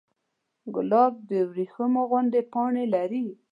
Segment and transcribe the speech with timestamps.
[0.75, 3.25] ګلاب د وریښمو غوندې پاڼې لري.